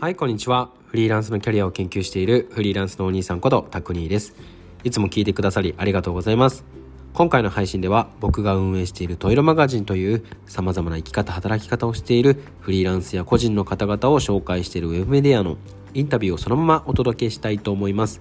[0.00, 0.70] はいこんにちは。
[0.86, 4.36] フリーランスのキャリアを研究しているフリーランスのお兄さんことタクニーです。
[4.84, 6.64] いつも聞いてくださりありがとうございます。
[7.14, 15.56] 今回の配信では僕が運営しているトイロマガジンという様々な生き方働き方をしているフリーランスや個人の方々を紹介しているウェブメディアの
[15.94, 18.20] インタビューをそのままお届けしたいと思います。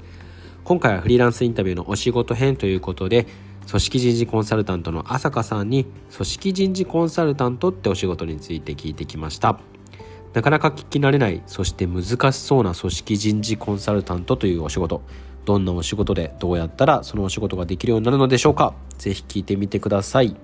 [0.63, 3.27] 今回はフリーランスインタビューのお仕事編ということで
[3.67, 9.59] 組織人事コンサルタントの朝香さんに組織人事コンサルタントってお仕事について聞いてきました。
[10.37, 15.01] なかなか聞き慣れないそして難しそうな組織人事コンサルタントというお仕事。
[15.45, 18.75] どんなお仕事でどうやったらそのお仕事ができるようになるのでしょうか？
[18.99, 20.35] ぜひ聞いてみてください。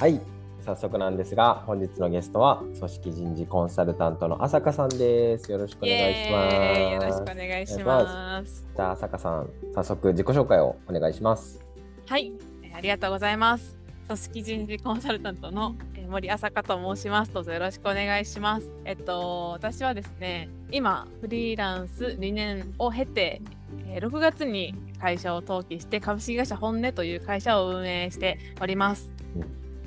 [0.00, 0.18] はい。
[0.64, 5.52] 早速なんですが本日のゲストは組織人事コンサルタントの朝香さんです。
[5.52, 6.56] よろしくお願いします。
[6.56, 8.66] よろしくお願いします。
[8.74, 11.60] じゃあ朝香さん早速自己紹介をお願いします。
[12.06, 12.32] はい。
[12.74, 13.76] ありがとうございます。
[14.06, 15.74] 組織人事コンサルタントの
[16.06, 17.32] 森朝香と申します。
[17.32, 18.70] どうぞよろしくお願いします。
[18.84, 23.42] えっと、私はですね、今、フリーランス2年を経て、
[23.86, 29.12] 6月に会社を登記して株式会社本音という会社を運営しております。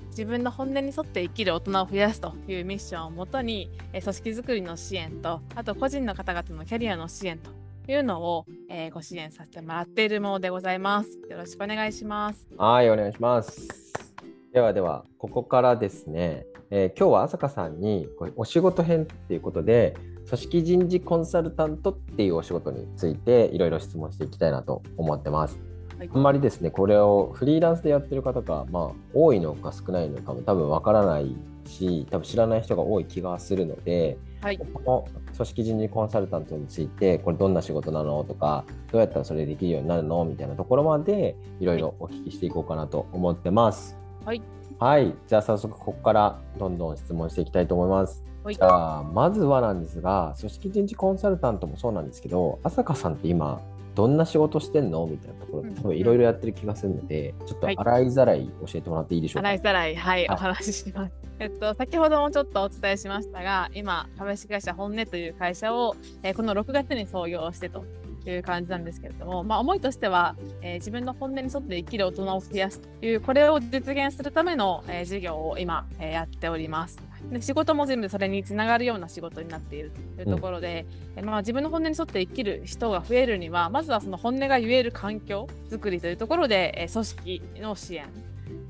[0.10, 7.52] 自分の本音に沿って生きる大人を増やすというミッションをもとに、組織づくりの支援と、あと個人の方々のキャリアの支援と
[7.92, 11.18] いうのを、えー、ご支援させてもらっているものでございます。
[11.30, 12.48] よろしくお願いします。
[12.58, 14.09] はい、お願いします。
[14.52, 25.60] ではでは、ここからですね、えー、今日は朝香さんにお仕事編っていうことで、組織人事コンサルタントっていうお仕事についていろいろ質問していきたいなと思ってます。
[26.00, 31.36] はい、あんまりですね、これをフリーランスでやってる方が、まあ、多いのか少ないのかも多分わからない
[31.68, 43.99] し、多分知らない人が多い気がするので、はい、この組織人事コンサルタントについて、これどんな仕事なのとか、どうやったらそれできるようになるのみたいなところまでいろいろお聞きしていこうかなと思ってます。
[44.26, 44.42] はい。
[44.80, 45.14] はい。
[45.28, 48.24] じゃあ早速ここからどんどん質問していきたいと思います。
[48.44, 53.60] はい、じゃあまずはなんですが、組織人事コンサルタントもそうなんですけど、朝香さんって今
[53.96, 55.06] どんな仕事してんの？
[55.08, 59.50] みたいなところ多分いろいろやってる気がするので、ちょっと洗いざらい教えてもらっていいでしょうか？
[59.50, 61.14] 洗いざらい、はい、はい、お話しします。
[61.40, 67.86] えっと、先ほどもちょっとお伝えしましたが、今、株式会社本音という会社を、えー、この6月に創業してと
[68.26, 76.98] いう感じなんですけれども、まあ、思いとしては、えー、自分の本音に沿って生きる大人を増やすというこれを実現するための、えー、事業を今、えー、やっております。
[77.32, 80.86] で仕事も全部それにつながるような仕事になっているというところで、
[81.18, 88.08] うん、まあ、自分の本音に沿って生きる人が増えるにはまずはその本音が言える環境づくりというところで、え組織の支援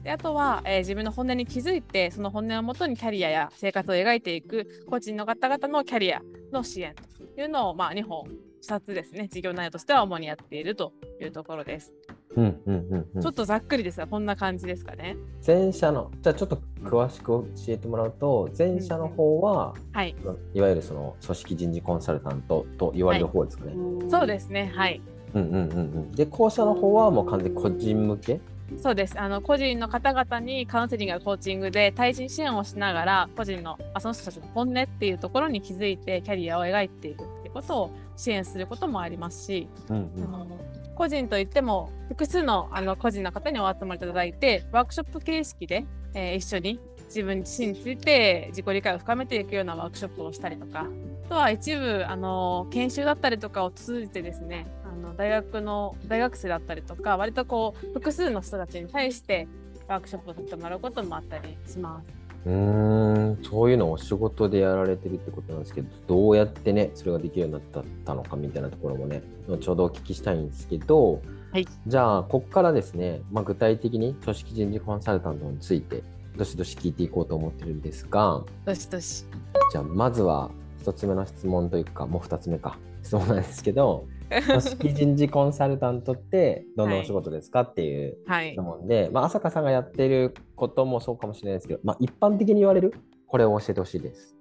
[0.04, 6.22] であとは、えー、自分の本音に気づいてその本音をもとにキャリアや生活を描いていく個人の方々のキャリア
[6.52, 6.96] の支援
[7.36, 8.30] というのを、まあ、2本
[8.62, 11.94] 2つですね、事業内容としては主にやっているというところです。
[12.36, 15.18] うんうんうんうん、ちょっとざっくりですが、こんな感じですかね。
[15.46, 20.16] 前者の、じゃあちょっと詳しく教えてもらうと、前者の方は、うんうん、はい、
[20.54, 23.74] いわゆるその組織人事コンサルタントと言われる方ですかね。
[23.74, 25.02] はい、そうですね、はい。
[25.34, 28.40] うんうんうんうん、で、後者の方はもう完全に個人向け？
[28.78, 29.20] そうです。
[29.20, 40.48] あの個人の方々にカウンセリングやコーチングで対人支援をしながら個人のあその人たちの本音っていうところに気づいてキャリアを描いていくっていうことを支援することもありますし、うんうん、あの
[40.94, 50.86] 個人といっても複数のあの個人の方にお集まりいただいてワークショップ形式で、えー、一緒に自分自身について自己理解を深めていくようなワークショップをしたりとか
[51.26, 59.48] あとは一部あの研修だったりとかを通じてですねあの大学の大学生だったりとか割とこう複数の人たちに対して
[59.88, 62.19] ワークショップをさせてもらうこともあったりします。
[62.46, 76.04] うんそういうのを仕事でやられてるってことなんですけどどうやってねそれができるようになったのかみたいなところもね後ほどお聞きしたいんですけど、はい、じゃあここからですね、まあ、具体的に組織人事コンサルタントについて
[76.38, 79.26] どしどし聞いていこうと思ってるんですがどしどし。
[79.72, 80.50] じゃあまずは
[80.84, 82.78] 1つ目の質問というかもう2つ目か。
[83.04, 88.18] 質問なんですけど組織人事コンサルタントってどんなお仕事ですかっていう
[88.54, 92.94] 質問で、はい、まあ、朝香さんがやってることもそうかもしれないですけど、まあ、一般的に言われる？
[93.28, 94.36] これを教えてほしいです。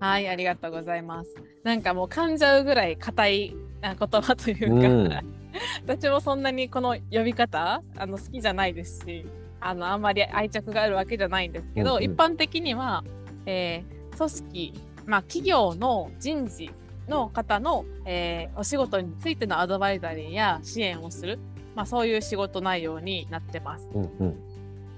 [0.00, 1.34] はい、ありがとうございます。
[1.64, 5.10] なんかもう噛んじゃうぐらい硬い言葉というか、うん、
[5.86, 9.26] 私もそんなにこの呼び方あの好きじゃないですし、
[9.60, 13.04] あのあんまり愛着があるわけじゃないんですけど、うんうん、一般的には、
[13.46, 14.74] えー、組織、
[15.06, 16.70] まあ、企業の人事
[17.08, 21.38] の方の、えー、お仕事についてのアドバイザリーや支援をする、
[21.74, 23.88] まあ、そういう仕事内容になってます。
[23.94, 24.36] うんうん、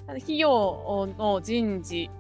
[0.06, 2.11] 企業の人事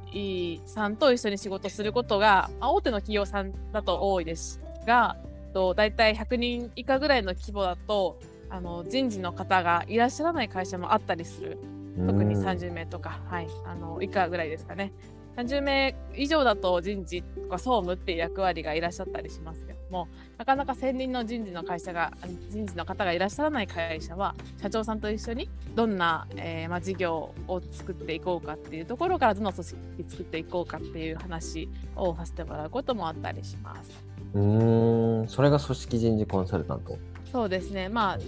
[0.66, 5.16] さんと一緒に仕事することが、まあ、大手の企業さんだと多いですが、
[5.52, 8.18] と大体100人以下ぐらいの規模だと
[8.50, 11.58] あの人事の方がいらっしゃらない会社もあったりする。
[11.96, 14.92] 特に30名とか、はい、あの以下ぐらいですかね。
[15.36, 20.08] 30名以上だと人事とか総務っていう役割がいらっしゃったりしますけども
[20.38, 22.12] なかなか1000人の人事の会社が
[22.50, 29.76] 人事の方がいらっしゃらない会社は社長さんと一緒にどんな、えー、まあ、事業を作っていこうかっていうところからどの組織
[30.08, 34.04] 作っていこうかっていう話をさせてもらうこともあったりします。
[34.34, 36.98] うんそれが組織人事コンサルタント。
[37.34, 38.18] そうですね、まあ、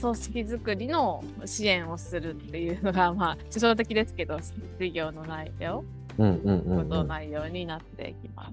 [0.00, 4.38] 組織づくりの支援をするっていうのが、まあ、抽象的ですけど、
[4.78, 5.84] 事業の内容、
[6.16, 8.52] こと内容になっていきます。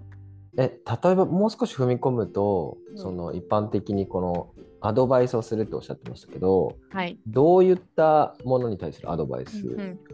[0.58, 4.50] え例えばもう少し踏み込むと、うん、その一般的にこの
[4.82, 9.64] アドバイスをするとおっしゃってましたけど、はい、どういったものに対するアドバイス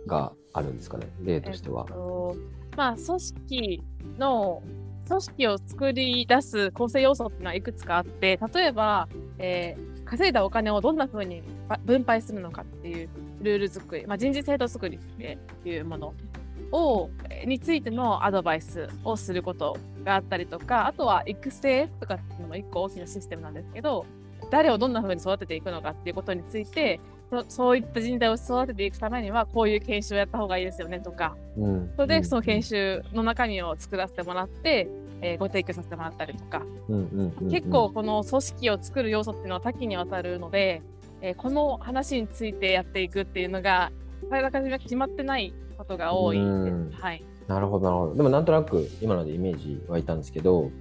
[0.08, 1.86] があるんですかね、うん、例としては。
[1.88, 2.36] えっと、
[2.76, 3.84] まあ、組織
[4.18, 4.62] の
[5.08, 9.08] 組織を作り出す構成要素っていうのはいくつかあって例えば、
[9.38, 11.44] えー、稼いだお金をどんなふうに
[11.86, 13.10] 分配するのかっていう
[13.42, 16.14] ルール作り、まあ、人事制度作りっていうもの
[16.72, 17.10] を
[17.46, 24.06] についてのアドバイスをすることがあったりとかあとは育成とかっていうのも一個大きなシステムなんですけど
[24.52, 27.00] 誰をどんなふうに育てていくのかっていうことについて
[27.48, 34.88] そういった人材を育てていくためにはこういう研修をやった方がいいですよねとか、うん、それでその研修の中身を作らせてもらって、
[35.22, 36.62] えー、ご提供させてもらったりとか、
[37.50, 40.82] 結構この組織を作る要素っていうのは多岐にわたるので、
[41.22, 43.92] えー、この話についてやっていくっていうのが
[44.32, 46.40] あらかじめ決まってないことが多い。
[46.40, 48.16] はい、なるほどなるほど。
[48.16, 50.72] でもなんとなく今のでイメージ湧いたんですけど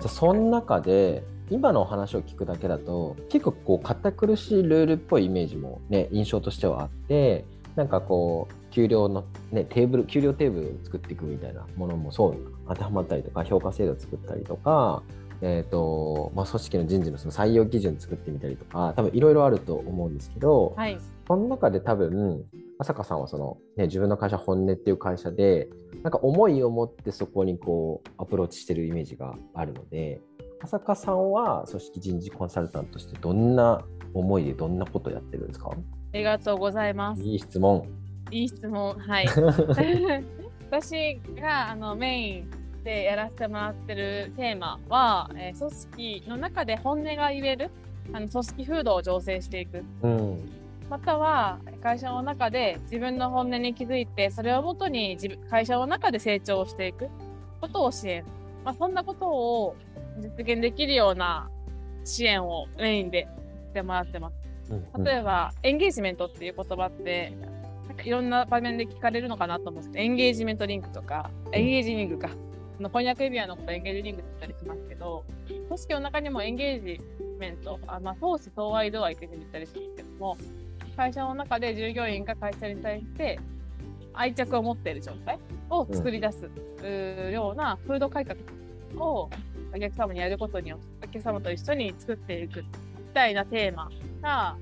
[0.00, 7.44] じゃその中で今のお話を聞くだけだと結構こう堅苦しいルールっぽいイメージもね印象としてはあって
[7.76, 12.36] なんかこう給料の、ね、テーブル給料テーブルを作っていくみたいなものもそう
[12.68, 15.02] 当てはまったりとか評価制度を作ったりとか、
[15.42, 22.44] えーとまあ、組織の人事のその採用基準作ってみたりとか多分いろいろあると思うんですけど、はい、その中で多分
[22.78, 25.68] 朝香さんはその、ね、自分の会社本音っていう会社で
[26.02, 30.20] なんか思いを持ってそこにこうアプローチしてるイメージがあるので
[30.62, 33.82] 浅香さんは組織人事コンサルタントとしてどんな
[34.12, 35.70] 思いでどんなことやってるんですか？
[35.70, 35.76] あ
[36.16, 37.22] りがとうございます。
[37.22, 37.88] いい質問。
[38.30, 38.94] いい質問。
[38.94, 39.26] はい。
[40.70, 47.70] 私があのメインでやらせてもらってるテーマは、えー、組織の中で本音が言える
[48.12, 49.84] あの組織風土を醸成していく。
[50.02, 50.50] うん、
[50.88, 57.08] または会社の中で自分の本音に気づいてそれをもとに自分会社の中で成長していく
[57.60, 58.24] ことを支援。
[58.64, 59.76] まあ、そんなことを
[60.18, 61.48] 実現できるような
[62.04, 63.28] 支援をメインで
[63.68, 64.40] してもらってます。
[65.04, 67.32] 例えば、エンゲージメントっていう言葉って、
[67.88, 72.30] なんかいろんな場面で聞かれるのかなと思うんですけど、エンゲージメントリンクとか、エンゲージリングか、
[72.82, 77.00] の翻訳指輪のことエンゲージリングって言ったりしますけど、組織の中にもエンゲージ
[77.38, 80.36] メント、あまあ、投資当愛度合いって言ったりしますけども、
[80.96, 83.38] 会社の中で従業員が会社に対して
[84.12, 85.38] 愛着を持っている状態
[85.70, 86.50] を作り出す、
[87.32, 88.38] ような風土改革
[88.96, 89.30] を
[89.74, 92.64] お客様にやることによってお客様と一緒に作っていくみ
[93.14, 93.90] たいなテーマ
[94.20, 94.56] が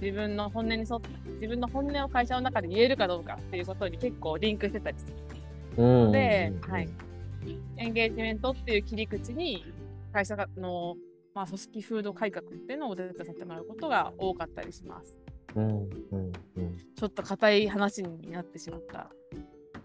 [0.00, 1.08] 自分の本音に沿って
[1.40, 5.06] 自分の本音を会社の中で言えるかどうかっていうことに結構リンクしてたりす
[5.76, 6.88] るので、はい、
[7.76, 9.64] エンゲージメントっていう切り口に
[10.12, 10.96] 会社の、
[11.34, 15.18] まあ、組織風土改革っていうのをお手伝いさせてもらうことが多かったりします。
[15.56, 19.10] うんうんうん、ちょっと硬い話になってしまった。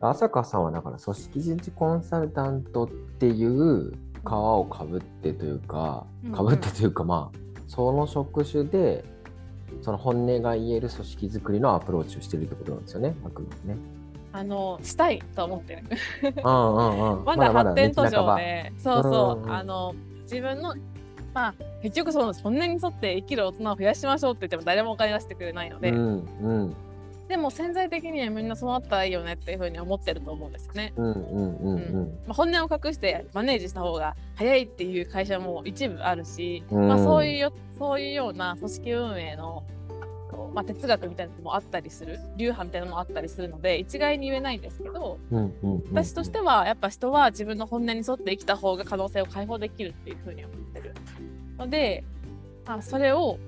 [0.01, 3.93] 朝香さんはだから組織人事コンサルタントっていう
[4.24, 9.05] 皮をかぶってというかかぶってというかまあその職種で
[9.81, 13.94] その本音が言える組織づくりのアプローチをしてるってことなんですよねあくまでね。
[14.36, 15.84] あのしたいと思ってる。
[16.44, 20.75] まだ発展途上で、そうそう、あの自分の
[21.34, 25.98] まあ結局その本音に沿って生きる大人を増やしましょうって言っても誰もお金出してくれないので、うん
[26.42, 26.75] うん、
[27.30, 30.92] でも潜在的にはみんなそうなったらいいよねっていうふうに思ってると思うんですよね。
[32.27, 39.63] 本音を隠してマネージした方が早いっていう会社も一部あるし、うん、まあ、そういうそういうような組織運営の、
[40.54, 45.18] まあ、哲学みたいなのもあったりする流派みたいなのもあったりするので一概に言えないんですけど、
[45.92, 50.94] 私としてはやっぱ人は自分の本音に沿って生きた方が可能性を解放できるっていうふうに思ってる。
[51.58, 52.04] ので、
[52.65, 53.39] まあ、それを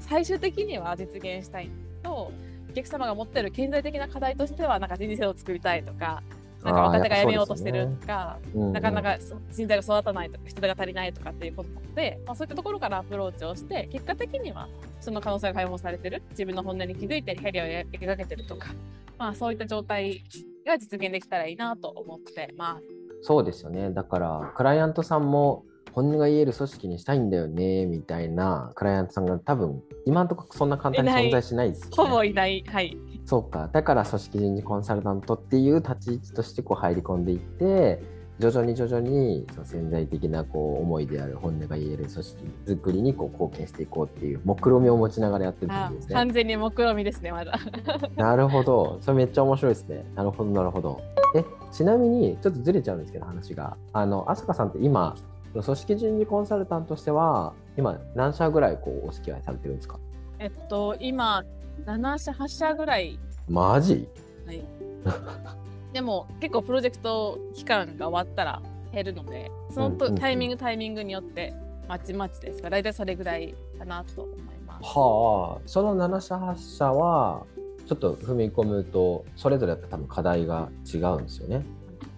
[0.00, 2.32] 最終的には実現したいんですけど
[2.70, 6.22] お客様が持ってる経済的な課題としてはなんか人事制を作りたいとか
[6.64, 9.18] なんか若手が辞めようとしてるとか、ねうんうん、なかなか
[9.52, 14.68] 人材が育たないとか人手が足りないとかっていうことなので、まあ、そういったところからアプローチをして結果的には
[15.00, 18.68] その可能性が解放されてる自分の本音に気づいてキャリアを描けてるとか、
[19.18, 20.24] まあ、そういった状態
[20.66, 22.84] が実現できたらいいなと思ってます。
[23.22, 31.94] そうですよねだからクライアントさんも本音が言える組織にしたいんだよねみたいなクライアントさんが多分今のところそんな簡単に存在しないですよね。
[31.96, 32.98] ほぼいない、はい。
[33.24, 38.02] そうかだから組織人事コンサルタントっていう立ち位置としてこう入り込んでいって
[38.38, 42.24] 徐々に徐々にその潜在的なこう思いである本音が言える組織
[42.66, 46.14] 作りにこう貢献していこうっていう目論見を持ちながらやってるってことですね。
[46.14, 47.58] 完全に目論見ですねまだ。
[48.16, 50.04] なるほどそれめっちゃ面白いですね。
[50.16, 51.00] なるほどなるほど。
[51.36, 55.14] えちなみにちょっとずれちゃうんですけど話があの飛鳥さんって今
[55.52, 59.98] 組織人事コンサルタントとしては今何社ぐらいこうお付き合いされてるんですか？
[60.38, 61.44] えっと今
[61.86, 63.18] 7社8社ぐらい。
[63.48, 64.08] マジ？
[64.46, 64.62] はい。
[65.92, 68.62] でも結構プロジェクト期間が終わったら
[68.92, 71.52] 減るのでそのと、うんうんうんタイミングタイミングによって
[71.88, 74.36] まちまちですが大体それぐらいかなと思い
[74.66, 74.82] ます。
[74.82, 77.44] はあその7社8社は
[77.86, 81.64] ちょっと踏み込むとそれぞれやっぱ多分課題が違うんですよね。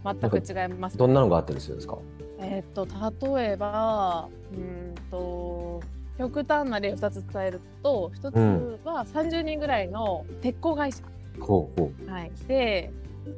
[0.05, 1.99] 全く違います、どんなのがあったりするんですか？
[2.39, 2.87] えっと
[3.27, 5.83] 例えばうんと
[6.19, 11.03] 極端な例を2つ伝えると1つは30人ぐらいの鉄鋼会社、
[11.41, 12.91] ほうほはい、で、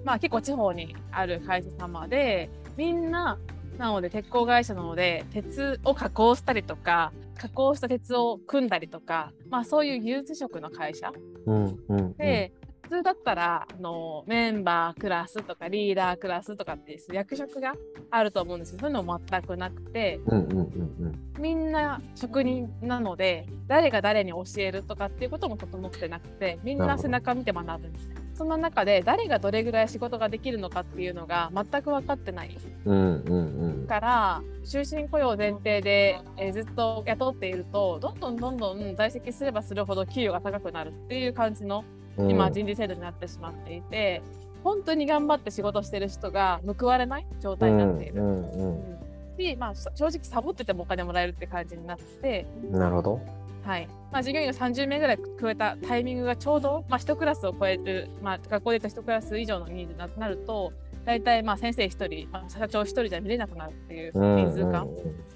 [0.05, 3.39] まあ、結構地方にある会社様でみんな
[3.79, 11.13] なので鉄鋼会社なので鉄を加工したりとか加工した鉄を組んだりとか、まあ、そういう技術職の会社
[11.47, 11.53] う。
[11.53, 12.13] うんうん、うん。
[12.15, 12.53] で、
[12.88, 17.75] 普通だったらあのメンバークラスとかリーダークラスとかって役職が
[18.11, 28.14] あると思うんですけどそういうのも全くなくてうんうんうんみんな職人なので誰が誰に教えるとかっていうことも整ってなくてみんな背中見て学ぶんですね。
[28.35, 32.97] そんな中で誰がどれぐらい仕事ができるのかっていうのが全く分かってないうん。
[32.97, 33.87] うんうんうん。
[33.88, 44.23] から終身雇用前提で、えーずっと雇っているとどんどんどんどん在籍すればするほど給与が高くなるっていう感じのうん今人事制度になってしまっていて、
[44.65, 48.23] 本当に頑張って仕事してる人が報われない状態になっている。
[48.23, 48.99] うんうん
[49.39, 52.79] し、まあ、正直サボっててもお金もらえるって感じになって、うん。
[52.79, 53.21] なるほど。
[53.65, 60.73] はいまあ、従業員が30名ぐらい超えたタイミングがちょうど、まあ、1クラスを超える、まあ、学校で言った1クラス以上の人数になると
[61.09, 64.87] 大体まあ先生1人、まあ、社長1人じゃ見れなくなるっていう人数感、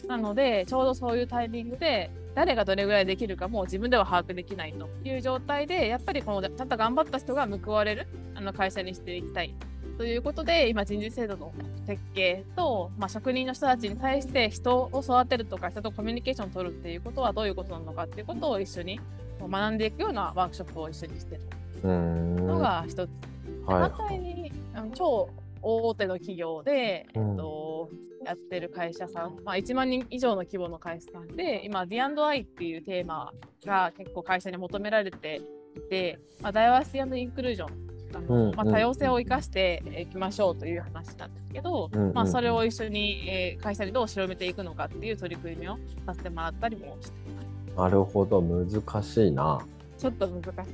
[0.07, 9.55] なのでちょうどそういうタイミングで誰がどれぐらいできるかも自分では把握できないという状態でやっぱりこのちゃんと頑張った人が報われるあの会社にしていきたい。
[9.97, 11.55] ということで今人事制度の
[11.87, 19.01] 設計と、まあ、職人の人たちに対して人を育てるとか人とコミュニケーションを取るっていうことはどういうことなのかっていうことを一緒に
[19.41, 21.45] 学んでいくようなワークショップを一緒にしている
[21.85, 22.37] うん。
[22.47, 23.11] のが一つ。
[23.67, 23.91] はい。
[23.91, 24.53] 反対に
[24.95, 25.29] 超
[25.63, 27.91] 大手の企業で、うんえっと、
[28.25, 33.33] やってる会社さん、まあ、1万人以上の規模の会社さんで今 D&I っていうテーマ
[33.65, 35.41] が結構会社に求められて
[35.77, 47.77] いて、まあ、ダイバーシティインクルージョンあのまあ、多様性を生かしていきましょうという話なんですけど、うんうんまあ、それを一緒に、えー会社にどう広めていくのかっていう取り組みをさせてもらったりもしています。
[47.77, 48.43] なるほど。
[48.43, 49.65] 難しいな。
[49.99, 50.71] ちょっと難し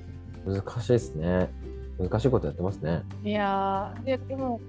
[0.47, 1.51] 難しいですね。
[1.99, 3.03] 難しいことやってますね。
[3.25, 3.31] い。
[3.31, 4.61] いやでも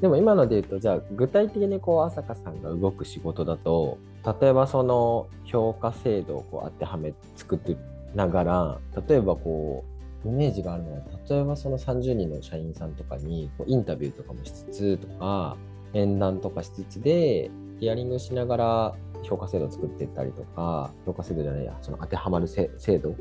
[0.00, 3.98] でも今ので言うとじゃあ具体的にこう朝香さんが動く仕事だと
[4.40, 7.76] 例えばその評価制度をこう当てはめ作って
[8.14, 9.84] ながら例えばこ
[10.24, 15.56] うイメージがあるのは例えばその30人の社員さんとかにこうインタビューとかもしつつとか
[15.92, 17.50] 面談とかしつつで
[17.80, 23.16] ヒアリングしながら評価制度を作っていったりとか評価制度じゃないやその当てはまる制度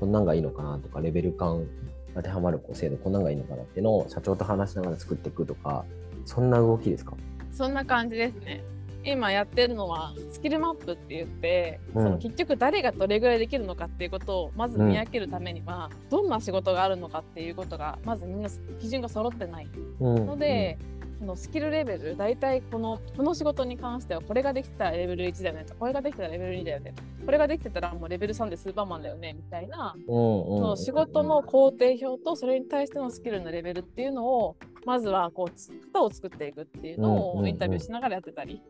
[0.00, 1.66] こんなんがいいのかなとかレベル感
[2.14, 5.84] 当てはまるこう制度こんなんがいいのかなっていうのを社長と話しながら作っていくとか
[6.28, 7.16] そんな動きですか？
[7.50, 8.62] そんな感じですね。
[9.04, 12.02] 今やってるのはスキルマップって言って、うん。
[12.02, 19.68] その結局誰がどれぐらいできるのかっていうことをまず見分けるためには、どんな仕事があるのかっていうことがまずみんな基準が揃ってない。
[20.00, 20.78] ので、
[21.18, 34.56] そのスキルレベル大体このこの仕事に関してはこれができてたらレベル1だよねとこれができてたらレベル2だよねとこれができてたらもうレベル3でスーパーマンだよねみたいなうんうんうんその仕事の工程表とそれに対してのスキルのレベルっていうのを
[34.88, 38.62] まずはこうつ型を作っていくっていうのをインタビューしながらやってたり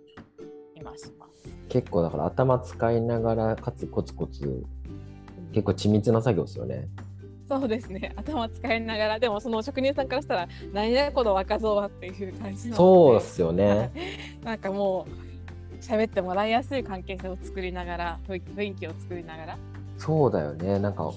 [0.74, 1.48] 今します。
[1.68, 4.64] 結構だから頭使いながらかつコツコツ
[5.52, 6.88] 結構緻密な作業ですよね。
[7.48, 13.68] そうですね 頭使いながらでもその職人さんからしたら何やこの若造はっていう感じなのでそうっすよね。
[13.76, 13.90] はい
[14.44, 15.06] なんかも
[15.72, 19.58] う喋ってもらいやすい関係性を作りながら雰囲気を作りながら
[19.96, 20.80] そうだよね。
[20.80, 21.12] なんか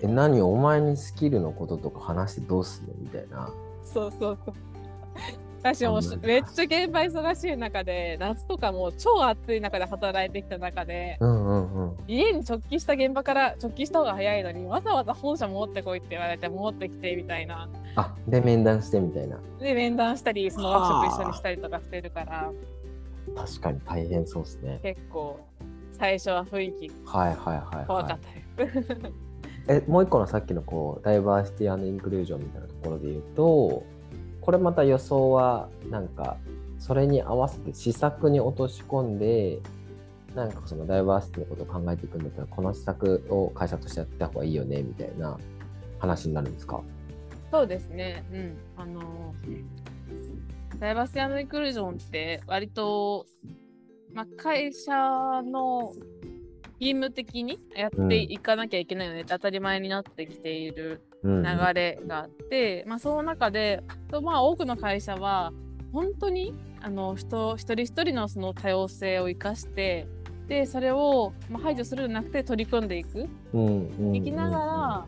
[0.00, 3.50] え何お前にスキルのこととか話してどうすんのみたいな。
[3.92, 4.54] そうそうそう。
[5.60, 11.96] 私もめっちゃ現場忙しい中で夏とかも超暑い中で働いてきた中でうんうんうん。
[12.06, 19.40] 家に直帰した現場から直帰した方が早いのにわざわざ本社持ってこいって言われて持ってきてみたいなあで面談してみたいな。
[19.58, 22.52] で面談したりそのワークショップ一緒にしたりとかしてるから
[23.34, 24.78] 確かに大変そうですね。
[24.82, 25.40] 結構
[25.92, 28.18] 最初は雰囲気はいはいはい、怖かはっ
[28.56, 29.27] たです。
[29.68, 33.84] えもう一個のさっきのこうダイバーシティインクルージョンみたいなところで言うと
[34.40, 36.38] これまた予想はなんか
[36.78, 39.58] それに合わせて施策に落とし込んで
[40.34, 45.38] なんかそのダイバーシティのことを考えていくんだったらこの施策を会社としてやった方がいいよねみたいな
[45.98, 46.80] 話になるんですか？
[47.50, 48.24] そうですね。
[48.30, 48.56] うん。
[48.76, 49.34] あの、
[50.78, 53.26] ダイバーシティインクルージョンって割と、
[54.12, 54.92] まあ、会社
[55.42, 55.94] の
[56.80, 61.42] 義務的にやっていかなきゃいけないよねって当たり前になってきているうん。
[61.42, 65.52] 流れがあって、まあ、その中で、とまあ、多くの会社は
[65.92, 70.06] 本当にあの人一人一人のその多様性を生かして
[70.46, 73.28] でそれを、まあ、排除するんじゃなくて取り組んでいく。
[73.52, 74.62] うんうんいきながら、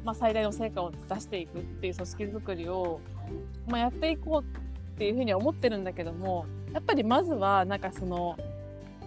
[0.05, 3.01] まあ、最大の成果を出していくっていう組織づくりを、
[3.69, 8.37] まあ、やっていこうっていうふうには思ってるんだけどもやっぱりまずはなんかその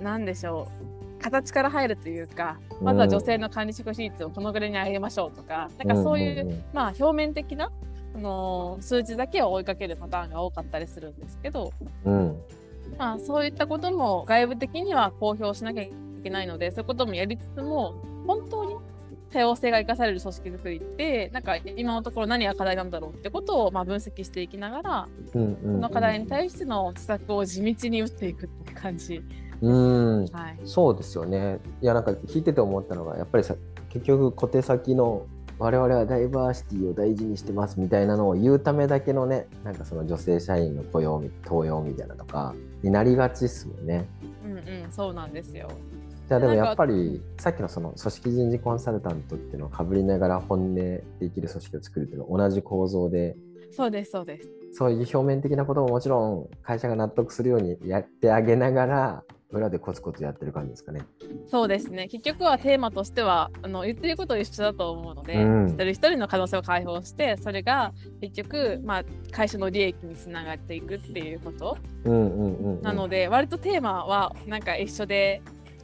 [0.01, 0.92] なんでしょう
[1.23, 6.63] 形から入るというかまずは女性の管理職比率をこのぐらいに上げましょうとか、なんかそういう、んんん。
[6.73, 7.71] まあ、表面的な、
[8.15, 11.71] あの数字だけを追いかけるパターンが多かったりするんですけど、
[12.05, 12.41] うん。
[12.97, 15.91] まあ、そういったことも外部的には公表しなきゃい
[16.23, 17.95] けないのでそういうこともやりつつも
[18.27, 18.75] 本当に
[19.31, 25.61] 多様性が生かされる組織づくりってなんか今のところ何が課題なんだろうってことをまあ分析していきながらうんうんうん。
[25.61, 29.23] その課題に対しての施策を地道に打っていくって感じ。
[29.61, 31.59] うんはい、そうですよね。
[31.81, 33.55] いやなんか聞いてて思ったのがやっぱりさ
[33.89, 35.25] 結局小手先の
[35.59, 44.07] 我々はダイバーシティを大事にしてますみたいなのを言うためだけのねなんかその女性社員の雇用み登用みたいなとかになりがちですもんね。
[44.43, 45.69] うんうん、そうなんですよ。
[46.27, 53.35] じゃあでもやっぱりさっきのその組織人事コンサルタントっていうのをかぶりながら本音で生きる組織を作るっていうのは同じ構造で
[53.71, 54.49] そうですそうです。
[54.71, 61.01] そういう表面的なことももちろん会社が納得するようにやってあげながら裏でコツコツやってる感じですかね。
[61.47, 72.81] そうですね結局はテーマとしてはあの言ってること一緒だと思うので、うん一人一人の可能性を解放してそれが結局、まあ、会社の利益につながっていくっていうこと、うんうんうん、うん。
[72.81, 75.41] なので割とテーマはなんか一緒で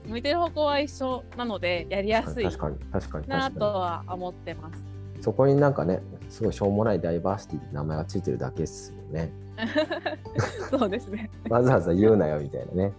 [0.08, 4.80] 向いてる方向は一緒なのでやりやすい確かに確かになとは思ってます。
[5.18, 9.32] にそこになんかねすごいしょうもないダイバーシティって名前がついてるだけですよね
[10.70, 11.30] そうですね。
[11.50, 12.94] わざわざ言うなよみたいなねうん、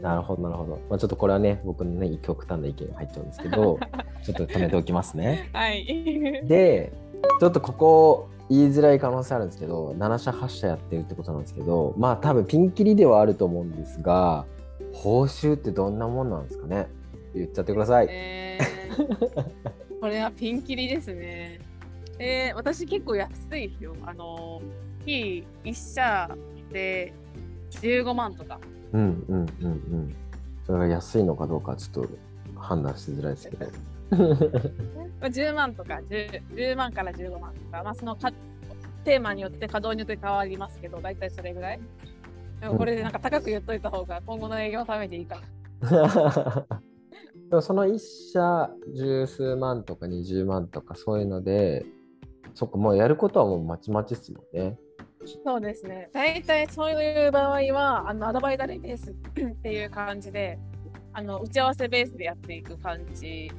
[0.00, 3.78] なるほどなるほど、まあ、ちょっとこれはね僕のね極端な意見が入っちゃうんですけど
[4.22, 5.84] ちょっと止めておきますねはい。
[6.46, 6.92] で
[7.40, 14.44] ちょっとここ言いづらい可能性あるんですけど7社8社やってるってことなんですけどまあ多分ピンキリではあると思うんですが
[14.92, 16.88] 報酬ってどんなもんなんですかね？
[17.34, 21.60] 言っちゃってください、えー、これはピンキリですね。
[22.18, 23.96] えー、私結構安いですよ。
[24.04, 24.62] あの、
[25.00, 26.36] 月1社
[26.70, 27.12] で
[27.70, 28.60] 15万とか。
[28.94, 30.16] うんうんうんうん。
[30.64, 32.08] それが安いのかどうかちょっと
[32.56, 33.66] 判断しづらいですけど。
[35.20, 38.30] まあ10万とか10、10万から15万とか、まあそのか
[39.04, 41.80] テーマによって稼働によって変わりますけど、大体それぐらい。
[42.60, 45.40] でもこれでなんか高く言っといた方が今後の営業のためにいいか
[45.80, 46.66] な。
[47.50, 47.98] でもその1
[48.32, 51.84] 社十数万とか20万とかそういうので、
[52.54, 54.78] そっかもうやることはもうまちまちっすもんね。
[55.44, 56.08] そうですね。
[56.12, 60.58] 大体そういう場合は、あのアドバイザリーベース っていう感じで、
[61.12, 63.50] あの打ち合わせベースでやっていく感じ。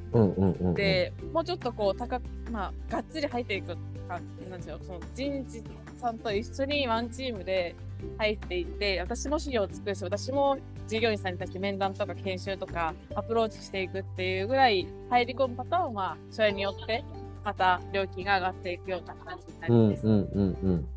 [0.73, 4.79] で、もうちょっとこう高く、まあ、がっつり入っていく感じなんですよ。
[4.83, 5.63] その人事
[5.97, 7.75] さんと一緒にワンチームで
[8.17, 17.03] 入っていって、私も資料を作るし、私も従業員さんに対して面談とか研修とかアプローチしていくっていうぐらい入り込むパターンは、それによって
[17.45, 20.07] また料金が上がっていくような感じになります。
[20.07, 20.89] うんうんうんうん。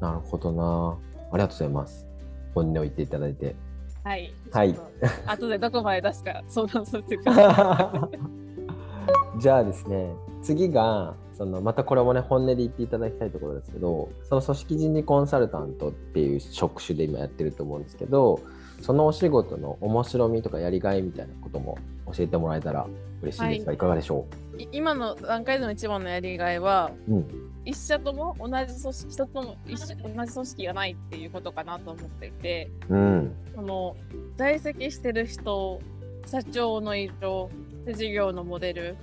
[0.00, 0.98] なるほどな。
[1.32, 2.06] ありがとうございます。
[2.54, 3.54] 本音を言っていただいて。
[4.02, 4.32] はい。
[4.50, 4.78] はい。
[5.26, 8.08] 後でどこまで出すか相談させてくださ
[9.38, 18.40] じゃあですね次がそのまたこれもね本音で言っていただきたいところですけどその組織人事コンサルタントっていう職種で今やってると思うんですけど
[18.82, 21.78] そのお仕事の面白みとかやりがいみたいなことも
[22.14, 22.86] 教えてもらえたら
[23.22, 23.64] 嬉しいです。
[23.64, 23.76] が、、はい。
[23.76, 24.26] かがでしょ
[24.58, 24.68] い。
[24.72, 33.34] 今の段階での一番のやりがいは、う、うん、一社とも同じ組織、人とも一緒同じ組織がないっていうことかなと思っていて、うん。
[33.54, 33.96] その
[34.36, 35.80] 在籍してる人、
[36.26, 37.50] 社長の色、
[37.84, 38.96] で事業のモデル、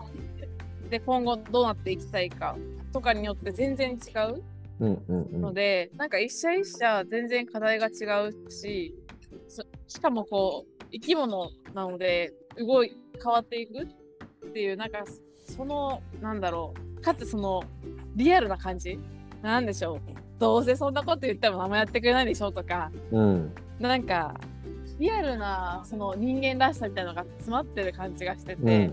[0.89, 2.55] で今後どうなっていきたいか
[2.93, 4.43] とかによって全然違う
[4.79, 5.41] うんうんうん。
[5.41, 8.95] ので、なんか一社一社全然課題が違うし、
[9.47, 13.87] そしかもこう生き物なので動い変わっていく
[14.47, 15.03] っていうなんか
[15.45, 17.01] そのなんだろう。
[17.01, 17.63] かつその
[18.15, 18.99] リアルな感じ？
[19.41, 19.99] なんでしょう。
[20.39, 22.91] どうせそんなこと言っても何もやってくれないでしょとか。
[23.11, 23.53] うん。
[23.79, 24.39] なんか
[24.99, 28.91] リアルなその人間らしさみたいなのが詰まってる感じがしてて、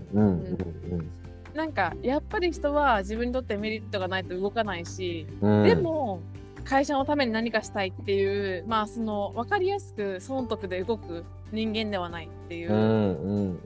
[1.55, 5.63] なんかやっぱり人は自分にとってメリットがないと動かないし、うん。
[5.63, 6.21] でも
[6.65, 12.73] 会社のために何かしたいっていうまあその分かりやすく損得で動く人間ではないっていう。
[12.73, 13.59] う、んうん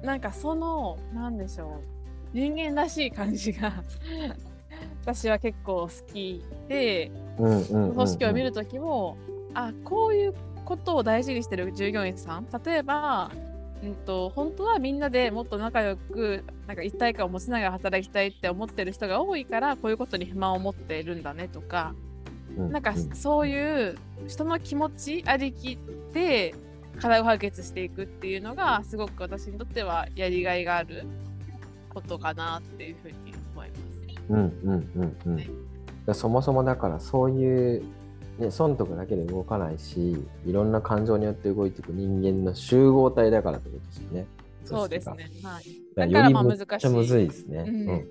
[0.00, 0.02] うん。
[0.02, 1.96] なんかそのなんでしょう。
[2.32, 3.72] 人間らしい感じが
[5.02, 7.94] 私は結構好きでうんうんうんうん。
[7.94, 9.16] 組織を見るときも、
[9.54, 12.46] あこういうことを大事にしてる従業員さん。
[12.64, 13.30] 例えば、
[13.82, 22.05] うん、と本当はみんなでもっと仲良くなんか一体感を持ちながら働きたいって思ってる人が多いからこういうことに不満を持っているんだねとか、う
[22.56, 25.78] なんかうそういう人の気持ちありき
[26.12, 26.54] で
[27.00, 31.04] 課題を解決していくっていうのがすごく私にとってはやりがいがある
[31.90, 33.96] ことかなっていうふうに思います。
[34.28, 35.66] うんうんうんうん
[36.06, 37.82] でそもそもだからそういう、
[38.38, 44.26] ね、損得だけで動かないしいろんな感情によって動いていく人間の集合体だからってことですよね。
[44.64, 45.30] そうですね。
[45.42, 45.64] はい。
[45.96, 47.64] だだからまあよりめっちゃむ難しいずいですね。
[47.66, 48.08] うんうん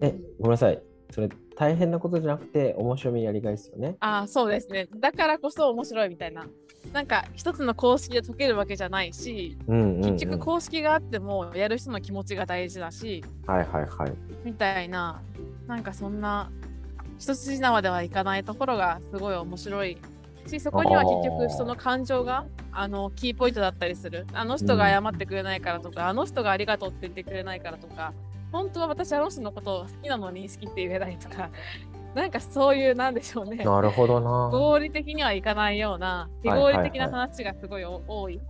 [0.00, 0.82] えごめんなさい
[1.14, 3.94] それ大変なことじゃなくて面白みやりがいですよね。
[4.00, 4.88] ああ、そうですね。
[4.96, 6.44] だからこそ面白いみたいな。
[6.92, 14.12] なんか一つの公式で解けるわけじゃないし、うんうんうん、結局公式があってもやる人の気持ちが大事だし、はいはいはい。
[14.44, 15.22] みたいな、
[15.68, 16.50] なんかそんな
[17.16, 19.96] 一筋縄ではいかないところがすごい面白い
[20.48, 24.26] し、そこには結局人の感情があのキーポイントだったりする。
[24.32, 28.12] あの人が謝ってくれないからとか、あの人がありがとうって言ってくれないからとか、
[28.54, 31.50] 本当は私あの人のことを好きなのに好きって言えないとか、
[32.14, 33.64] なんかそういうなんでしょうね。
[33.64, 34.48] なるほどな。
[34.52, 38.40] 合理的にはいかないような非合理的な話がすごいお多い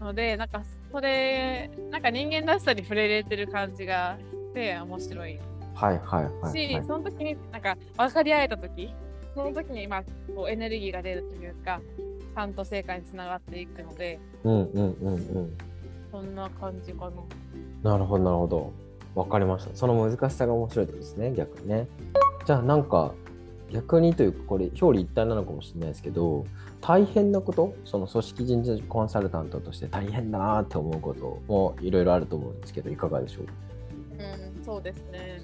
[0.00, 5.38] ので、なんかそれなんか人間らしさに触れれてる感じがして面白い
[5.74, 6.84] はいはいはい、し、はい。
[6.84, 8.92] その時になんか分かり合えた時
[9.36, 10.02] その時にまあ
[10.34, 11.80] こうエネルギーが出るというか
[12.34, 15.58] ちゃんと成果につながっていくのでうんうんうんうん。
[16.10, 17.10] そんな感じか
[17.82, 17.92] な。
[17.92, 18.81] なるほどなるほど。
[19.14, 19.74] わかりました。
[19.74, 21.88] その難しさが面白いってことですね、逆にね。
[22.46, 23.14] じゃあなんか
[23.70, 26.44] 逆にというかこれ表裏一体なのかもしれないですけど
[26.80, 33.46] 大変なことその組織人事コンサルタントとして大変だなって思うこともいろいろあると思うんですけどいかがでしょう？
[34.18, 35.42] うん、そうですね。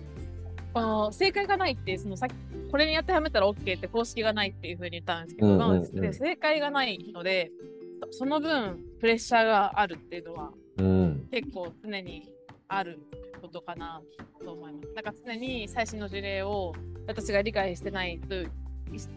[0.75, 2.35] この正解がないってそのさっき
[2.71, 7.51] これにやってはめたら OK って公式がないっていうふうに言ったんですけど、うんうんうんで正解がないので
[8.11, 12.29] その分プレッシャーがあるっていうのはうん結構常に
[12.69, 13.01] ある
[13.39, 14.01] ことかな
[14.45, 14.95] と思います。
[14.95, 16.75] だから常に最新の事例を
[17.07, 18.35] 私が理解してないと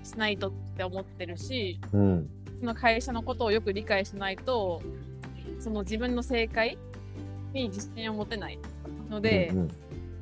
[0.04, 2.30] しないとって思ってるしうん。
[2.60, 4.82] その会社のことをよく理解しないと
[5.60, 6.78] その自分の正解
[7.54, 8.60] に自信を持てない
[9.10, 9.72] ので、うんうん。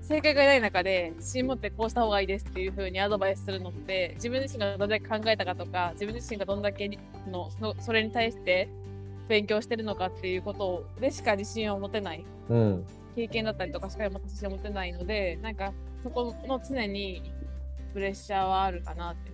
[0.02, 6.90] 正解がない中で自信持ってこうした方がいいですっていう風にアドバイスするのって自分自身がどれだけ考えたかとか自分自身がどんだけ
[7.28, 8.70] のそのそれに対して
[9.28, 12.26] 勉強してるのかっていうことでしか自信を持てない。
[12.50, 12.86] うん
[13.20, 17.34] 経験だったりとかしか自信を持てないのでなんかそこの常に
[17.94, 19.32] プレッシャーはあるかなって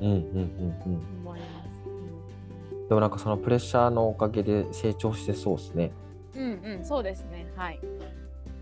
[0.00, 2.88] 思います。
[2.88, 5.92] でもなんかそのプレッシャーのおかげで成長してそうですね
[6.36, 7.46] うん、うん、うん、そうですね。
[7.56, 7.80] はい。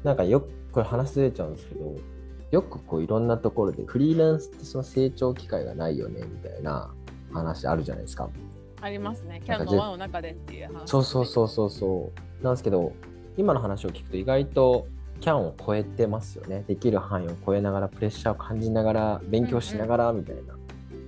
[0.03, 1.97] なんかよくこれ話ずれちゃうんですけど
[2.51, 6.95] よくこういろんなところでフリーランスってその成長機会がないよねみたいな
[7.33, 8.31] 話あるじゃないですか
[8.81, 9.43] ありますね。
[9.45, 12.93] キャンの輪の中でっていう話、そうそうそうそうそうなんですけど
[13.41, 14.87] 今の話を聞くと意外と
[15.21, 20.55] キャンを超えてますよねできる範囲を超えながらプレッシャーを感じながら勉強しながらみたいな、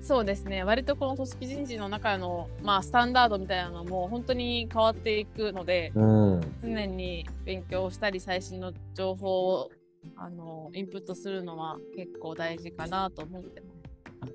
[0.03, 0.65] そうですね。
[0.65, 9.71] 割とこの組織人事の中の、まあ、スタンダードみたいなのも本当に変わっていくので、うん常に勉強したり最新の情報を
[10.17, 13.82] あのインプットするのは結構大事かなと思ってます。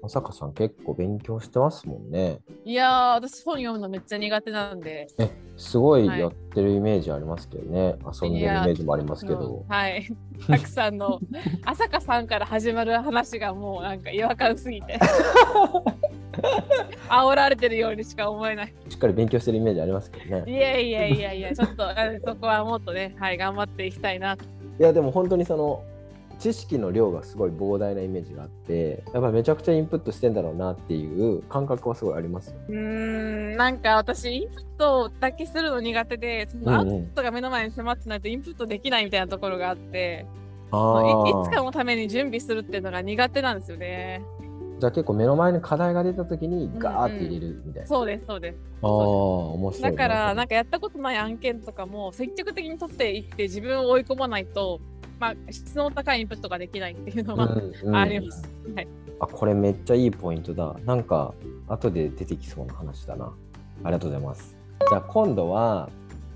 [0.01, 2.39] まさかさん結構勉強してますもんね。
[2.65, 6.19] いやー、私本読むのめっちゃ苦手なんで、えすごいはい。
[6.19, 9.65] やってるイメージありますけどね、遊んでるイメージもありますけど。
[9.65, 10.07] うんはい。
[10.47, 11.19] たくさんの、
[11.65, 14.99] 朝香さんから始まる話がもうなんか違和感すぎて、
[17.09, 18.73] 煽られてるようにしか思えない。
[18.89, 20.51] しっかり勉強してるイメージありますけどね。
[20.51, 21.95] いやいやいやいや、ちょっとあ
[22.25, 24.45] そこはもっとね、はい、頑張っていきたいなと。
[24.79, 25.81] いやでも本当にその
[26.39, 32.55] 知識の量がすごい膨大なイメージがあってやっぱめちゃくちゃインプットしてんだろうなっていう感覚はすごいありますよ。
[32.69, 40.25] うーん、なんか私、インプットだけするの苦手で、そのアウトプットが目の前に迫ってないとインプットできないみたいなところがあって、
[40.71, 44.21] あいいつかあのために準備するっていうのが苦手なんですよね。
[44.79, 48.57] じゃあ結構目の前に課題が出た時にガーって入れるみたいな、そうです、そうです。
[48.83, 54.79] ああ面白いだから、なんかかやったことない案件とかも積極的に取っていって自分を追い込まないと、
[55.19, 57.49] まあ、質の高いインプットができないっていうのは、
[57.93, 58.49] あります。
[58.75, 58.87] はい。
[59.19, 61.33] あこれめっちゃいいポイントだなんか
[61.67, 63.33] 後で出てきそうな話だな
[63.83, 64.55] ありがとうございます
[64.87, 65.89] じゃあ今度は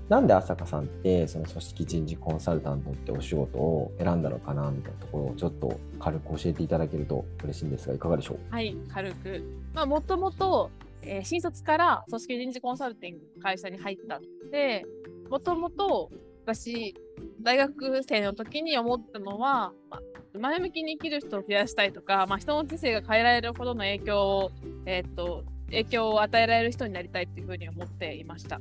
[0.08, 8.38] なんで朝香さんってその組織人事コンサルタントってお仕事を選んだのかなみたいなところをちょっと軽く教えていただけると嬉しいんですがいかがでしょう？
[8.50, 9.44] はい、軽く。
[9.72, 10.70] まあ、もともと、
[11.02, 14.84] えー新卒から組織人事コンサルティングの会社に入ったので、
[15.30, 16.10] もともと
[16.44, 16.96] 私、
[17.42, 20.00] 大学生の時に思ったのは、まあ、
[20.38, 24.50] 前向きに生きる人を増やしたいとか、まあ、人の人生が変えられるほどの影響を、
[24.86, 28.60] えーっと、影響を与えられる人になりたいっていうふうに思っていました。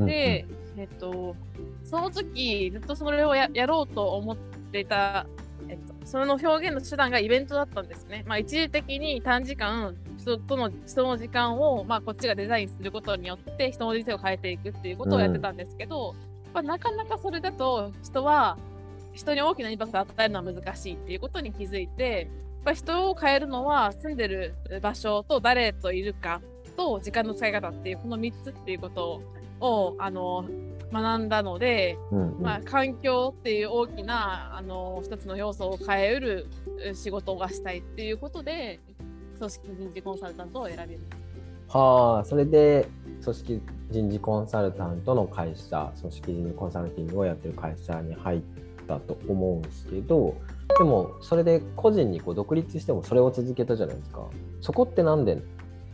[0.00, 0.46] で、
[0.76, 1.36] えっと、
[1.84, 5.26] その時ずっとそれをややろうと思っていた、
[5.68, 8.24] えっと、その表現の手段がイベントだったんですね。
[8.26, 16.27] まあ、一時的に短時間、人との人の時間を、まあ、こっちがデザインすることによって人の人生を変えていくっていうことをやってたんですけど、ま
[16.58, 18.56] あ、なかなかそれだと人は
[19.12, 26.40] 人に大きなインパクトを与えるのは難しいっていうことに気づいて、やっぱり人を変えるのは住んでる場所と誰といるか
[26.76, 29.22] と時間の使い方っていうこの3つっていうこと
[29.60, 30.44] をあの
[30.92, 36.46] 学んだので、うんうんまあ、環境っていう大きなあの一つの要素を変えうる
[36.80, 38.80] え仕事がしたいっていうことで
[39.38, 41.20] 組織人事コンサルタントを選びまし
[41.68, 41.78] た。
[41.78, 42.88] はあそれで
[43.22, 48.40] 組織人事コンサルタントの会社組織人事コンサルティングをやってる会社に入っ
[48.86, 50.34] たと思うんですけど
[50.78, 54.26] でもそれで個人にこう独立してもそれを続けたじゃないですか。
[54.60, 55.38] そこってなんで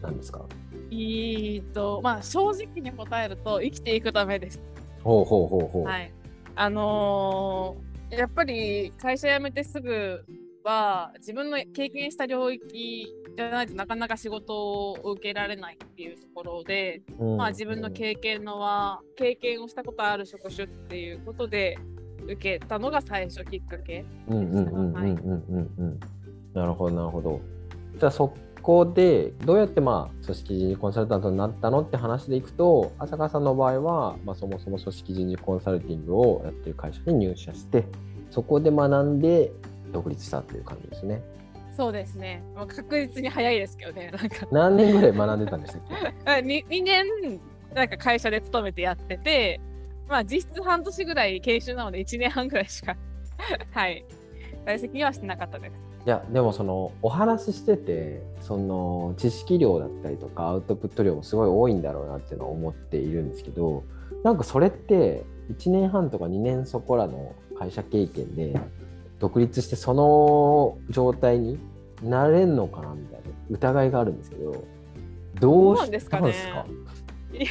[0.03, 0.45] なんですか？
[0.91, 4.61] えーとまあ、正直に答えると生きていくためです。
[5.03, 6.13] ほうほうほうほう、はい、
[6.57, 10.25] あのーやっぱり会社辞めてすぐ
[10.65, 17.37] は自分の経験した領域じゃないとなかなか仕事を受けられないっていうところで、うん。
[17.37, 21.79] まあ、自分の経験のは経験をしたことある職種っていうことで
[22.25, 24.05] 受けたのが最初きっかけ。
[24.29, 26.01] うんうんうんうんうんはいうんうん。
[26.55, 27.41] なるほどなるほど。
[27.99, 37.85] じゃあそこでどうやってまあ組織人事コンサルタントになったのって話でいくと浅川さんの場合は、まあ、そもそも組織人事コンサルティングをやってる会社に入社して
[38.31, 39.53] そこで学んで
[39.95, 41.23] 独立したっていう感じですね
[41.77, 42.41] そうですね。
[42.55, 44.13] まあ、確実に早いですけどね。
[44.17, 45.83] なんか何年ぐらい学んでたんでしたっ
[46.25, 46.31] け？
[46.31, 47.07] あに2年
[47.75, 49.61] なんか会社で勤めてやってて、
[50.09, 52.97] まあ実質半年ぐらい研修なので1年半ぐらいしか、
[53.75, 54.05] はい、
[54.65, 55.73] 在籍にはしてなかったです。
[56.07, 63.85] いやでもそのお話ししててその知識量だったりとかアウトプット量もすごい多いんだろうなっていうのは思っているんですけど
[64.23, 68.61] なんかそれって1年半とか2年そこらの会社経験で
[69.25, 71.59] 独立してその状態に
[72.03, 74.65] なれんのかなみたいな疑いがあるんですけど
[75.41, 76.29] どうしたですかね。
[76.29, 76.67] んですか？
[77.33, 77.47] い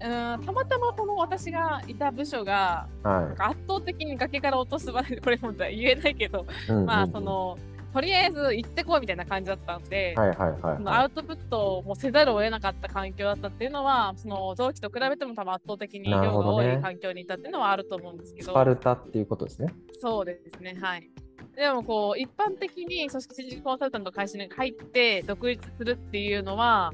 [0.00, 6.86] や、うん、たまたまこの私がいた部署がは圧倒的に崖から落とす場で、これ本当は言えないけど、い、うんうんうん。
[6.86, 7.56] まあその、
[7.92, 21.10] とりあえず行ってこいみたいな感じだったんで、はいはいはいそのはアウトプットをもうせざるを得なかった環境だったっていうのは、その同期と比べても多分圧倒的に量が多い環境にいたっていうのはあると思うんですけど、いスパルタっていうことですねそうですね、はい。
[21.56, 26.92] でもこう、一般的に組織人事コンサルタントの会社に入って独立するっていうのは、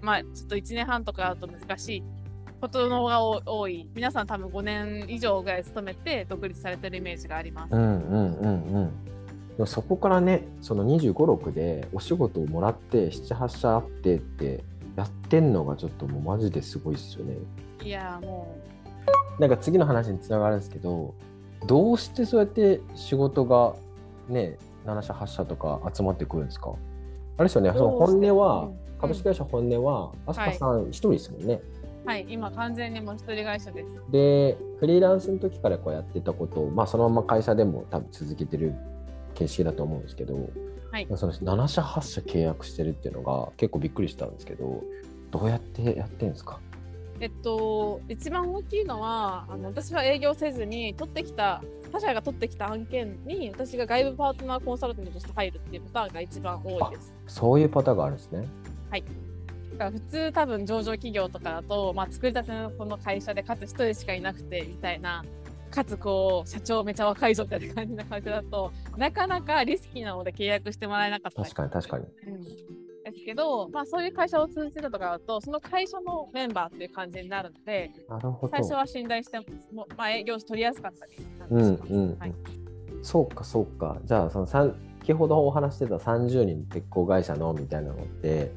[0.00, 2.02] まあちょっと1年半とかだと難しい
[2.60, 3.88] ことの方が多多い。
[3.94, 7.74] 皆さん多分5年以上ぐらい勤めて独立されてるイメージがあります。
[7.74, 9.15] うんうんうんうん
[9.64, 14.62] そこからねその2 5 6でお仕事をもらって78社あってって
[14.96, 17.36] やってんのがちょっともうマジですごいっすよね。
[17.82, 18.54] いやーも
[19.38, 21.14] なんか次の話につながるんですけど
[21.66, 23.74] どうしてそうやって仕事が
[24.28, 26.74] ね7社8社とか集まってくるんですか？
[27.38, 28.86] あれですよねその本音はうん。
[28.98, 31.60] 株式会社本音は飛鳥さん一人ですもんね、
[32.06, 33.88] う、はい、今完全にもう一人会社です。
[34.10, 38.74] でフリーランスの時からこうやってたことを、まあ、そのまま会社でも多分続けてる
[39.36, 40.34] 形式だと思うんですけど、
[40.90, 44.82] はいその7社8社契約してるっていうのが結構びっくりしたんですけど
[45.30, 46.58] どうやってやってんですか？
[47.18, 57.16] えっと、一番大きいのは、あの私は営業せずに、取ってきた、他社が取ってきた案件に、私が外部パートナーコンサルタントとして入るっていうパターンが一番多いです。
[57.26, 58.46] そういうパターンがあるんですね。
[58.92, 58.98] だ
[59.78, 65.24] から普通多分上場企業とかだと、まあ、作りたてのこの会社でかつ一人しかいなくてみたいな
[65.76, 72.04] かつこう社長めちゃ若いぞみたいな感じな会社だとなかなかリスキーなので契約してもらえなかったり確かに確かに。
[72.28, 72.50] うん、で
[73.12, 78.52] すけど、まあ、そういう会社を通じてたとかだとその会社のメンバーっていう感じになるのでなるほど。
[78.52, 81.12] 最初は信頼しても、まあ、営業取りやすかったり
[81.50, 82.32] うんうんうんはい、
[83.02, 83.98] そうかそうか。
[84.06, 88.50] じゃあその先ほどお話してた30人鉄鋼会社のみたいなのって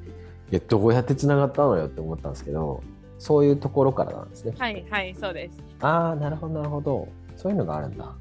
[0.51, 2.81] いやどうやってつながったのよって思ったんですけど
[3.19, 4.55] そういうところからなんですね。
[4.57, 8.11] はいはいそうですああなるほどなるほどそういうのがあるんだ。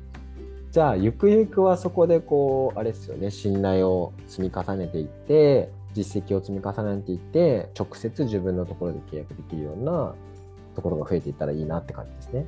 [0.70, 10.14] じゃあゆくゆくはそこでこうあれですよね信頼を積み重ねていって実績を積み重ねていって直接自分のところで契約できるような
[10.76, 12.46] ところが増えていったらいいなって感じですね。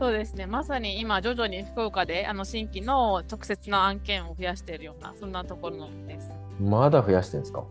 [0.00, 0.46] そうですね。
[0.46, 6.30] まさに今、徐々に福岡であの新規の直接の案件を増やしているような、そんなところです。
[6.60, 7.64] まだ増やしてるんですか？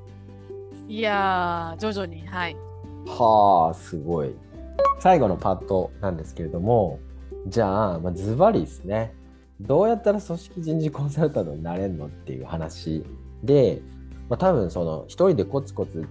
[0.90, 2.58] いやー、徐々に、はい。
[3.08, 4.34] はあ、すごい。
[5.00, 7.00] 最後のパートなんですけれども、
[7.48, 9.14] じゃあ、まあ、ズバリですね。
[9.62, 13.04] どうやったら組織人事コンサルタントになれるのっていう話
[13.44, 13.82] で、
[14.30, 16.06] まあ、多分その一人でコツコツ、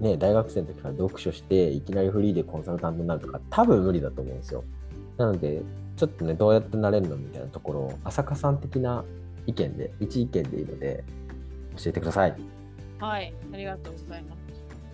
[0.00, 4.64] ね、大学生の時から読書していきなりフリーでコンサルタントになるとか多分無理だと思うんですよ。
[5.16, 5.62] なので
[5.96, 9.04] ちょっとねどうやってなれるのみたいなところを浅香さん的な
[9.46, 11.04] 意見で一意見でいいので
[11.76, 12.34] 教えてください。
[12.98, 14.41] はい、ありがとうございます。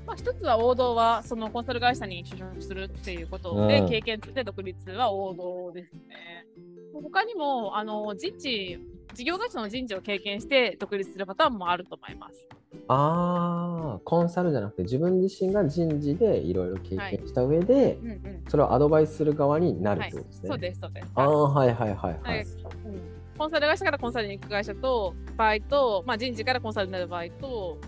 [0.09, 6.47] まあ、一つは王道は、そのコンサル会社に就職するっていうことで、うん経験として独立は王道ですね。
[6.94, 8.79] 他にも、あの、人事、
[9.12, 12.49] 事業会社の人事を経験して独立するパターンもあると思います。
[12.88, 18.44] ああ、コンサルじゃなくて自分自身が人事でいろいろ経はい験した上で、うんうん。
[18.49, 20.49] それをアドバイスする側になるはいってことですね。
[20.49, 21.09] そうです、そうです。
[21.14, 22.42] ああ、はいはいはいははいい。
[22.42, 27.79] うんコンサル会社からコンサルに行く会社と場合と、まあ、人事からコンサルになる場合と、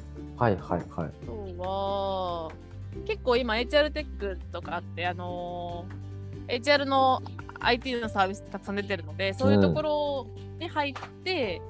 [0.41, 1.11] はいはいはい。
[1.59, 2.51] は、
[3.07, 6.11] 結構今 HR テックとかあって、あのー
[6.51, 7.23] HR の
[7.61, 10.27] IT のサービスたくさん出てるので、そういうところ
[10.59, 11.63] に入って、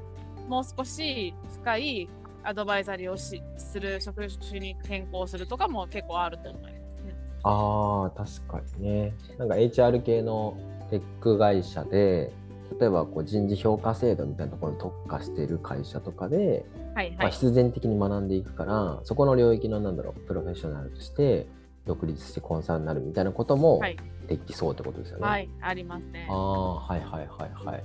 [0.48, 2.09] もう少し深い
[2.42, 7.14] アドバイザリーをしする職種に変更するとかも結構あると思いますね。
[7.42, 9.14] ああ、確かにね。
[9.37, 10.56] なんか HR 系の
[10.88, 12.33] テック会社で、
[12.78, 17.30] 例えばこう人事評価制度みたいなところに特化している会社とかで、まあ、はいはい。
[17.33, 21.46] 必然的に学んでいくから、そこの領域のなんだろう、プロフェッショナルとして
[21.87, 25.26] 独立してコンサルになるみたいなこともはいできそうってことですよね。
[25.26, 26.33] はい、ありますねあ。
[26.33, 27.85] あ、はいはいはいはい。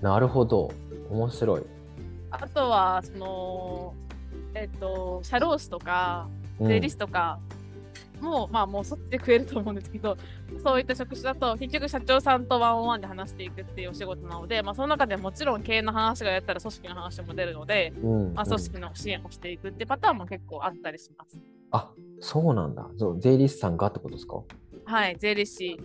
[0.00, 0.70] なるほど。
[1.10, 1.62] 面白い。
[2.30, 3.94] あとは、その、
[4.54, 7.38] えっと、社労士とか、うん税理士とか
[8.20, 10.16] も、まあもうそっちで食えると思うんですけど、
[10.62, 21.40] そういった職種だと結局社長さんとワンオンワンで話していくっていうお仕事なので、まあその中でもちろん経営の話がやったら組織の話も出るので、うんまあ、うん組織の支援をしていくってパターンも結構あったりします。
[21.72, 22.86] あそうなんだ。
[22.96, 24.42] そう税理士さんがってことですか？
[24.84, 25.78] はい、税理士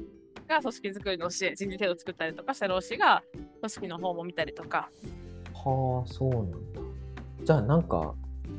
[0.48, 3.24] が組織づくりの支援、人事制度を作ったりとか、社労士が
[3.62, 4.90] 組織の方も見たりとか、
[5.54, 6.58] はあ、そうなんだ。
[7.44, 8.16] じゃあなんか、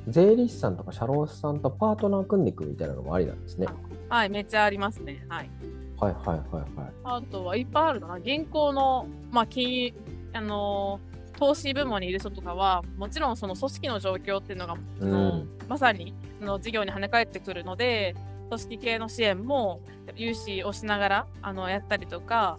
[0.08, 3.66] 税理士さんとか社労士さんとパートナー組んでいくみたいなのもありなんですね。
[4.08, 5.24] はい、めっちゃありますね。
[5.28, 5.50] はい。
[5.98, 6.92] はいはいはいはい。
[7.04, 8.20] あとはいっぱいあるな。
[8.20, 9.92] 銀行の、まあ、金融、
[10.32, 18.14] あのー投資部門にいる人とかは、もちろんその組織の状況っていうのが、うんまさにその事業に跳ね返ってくるので、
[18.48, 19.80] 組織系の支援も
[20.16, 22.58] 融資をしながらあのやったりとか、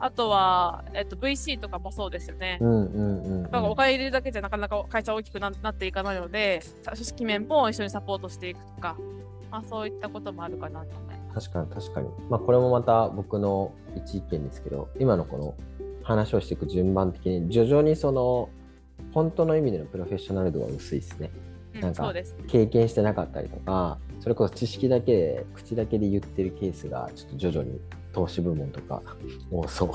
[0.00, 2.58] あとは、えっと、VC とかもそうですよね。
[2.60, 3.64] うんうんうん、うん。
[3.70, 8.96] お金入れるだけじゃなかなか会社大きくななっていかないので、組織面も一緒にサポートしていくとか、
[9.50, 11.50] まあ、そういったこともあるかなと思います。
[11.50, 12.08] 確かに確かに。
[12.28, 15.54] まあこれもまた僕の一意見ですけど、今のこの
[16.02, 18.50] 話をしていく順番的に徐々にその
[19.12, 21.30] 本当の意味でのプロフェッショナル度は薄いですね。
[21.48, 22.36] うんなんかそうです。
[22.46, 27.80] 経験してなかったりとか、それこそ知識だけで、口だけで言ってるケースがちょっと徐々に
[28.14, 29.02] 投資部門とか。
[29.50, 29.90] 多そう。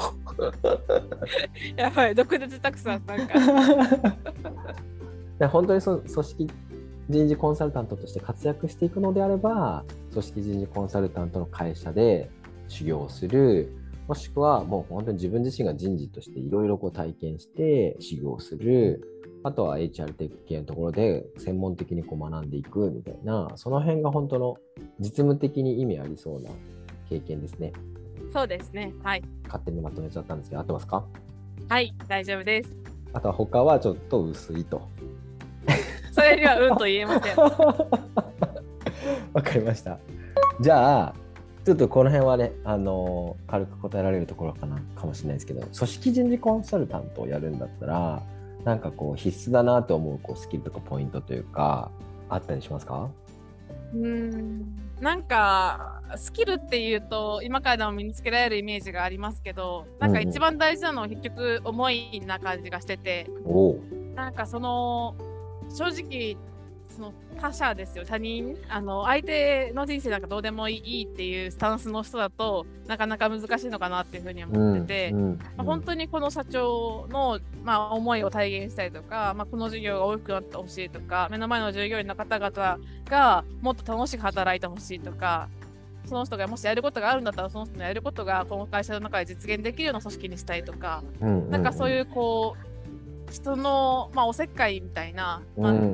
[1.79, 3.33] やばい、毒舌たくさん、なんか。
[5.39, 6.49] で本当にその組織
[7.09, 12.29] 人事コンサルタントとして活躍していくのであれば組織人事コンサルタントの会社で
[12.67, 13.73] 修行をする。
[14.07, 19.01] もしくはもう本当に自分自身が人事としていろいろ体験して修行をする。
[19.43, 23.49] あとは HR テック系のところで専門的にこう学んでいくみたいな。
[23.55, 24.57] その辺が本当の
[24.99, 26.49] 実務的に意味ありそうな
[27.09, 27.73] 経験ですね
[28.31, 28.93] そうですね。
[29.03, 29.23] はい。
[29.45, 31.03] 勝手にまとめちゃったんですけど合ってますか？
[31.67, 32.75] はい、大丈夫です。
[33.13, 34.87] あとは他はちょっと薄いと。
[36.11, 37.35] それにはうんと言えません。
[39.33, 39.97] わかりました。
[40.61, 41.15] じゃあ、
[41.65, 48.21] ちょっとこの辺はね、あのー軽く答えられるところかなかもしれないですけど、組織人事コンサルタントをやるんだったら、
[48.65, 51.91] なんかこう必須だなと思うこうスキルとかポイントというか、
[52.29, 53.09] あったりしますか？
[53.93, 54.65] うーん。
[55.01, 63.27] なんか、スキルっていうと、今からでも身につけられるイメージがありますけど、なんか一番大事なのは結局、思いな感じがしてて。
[64.15, 65.15] なんかその、
[65.69, 66.35] 正直、
[66.89, 75.37] その他者ですよ、他人、あの、相手の人生なんかどうでもいいっていうスタンスの人だとなかなか難しいのかなっていうふうに思ってて、うんうん。
[75.37, 85.49] まあ、本当にこの社長の、まあ、思いを体現したりとか、まあ、この授業が大きくなってほしいとか、目の前の従業員の方々がもっと楽しく働いてほしいとか、
[86.05, 92.55] その人がもしやることがあるんだったら、その人のやることがこの会社の中で実現できるような組織にしたいとか、うんなんかそういうこ
[93.29, 95.93] う、人の、まあ、おせっかいみたいな、まあうん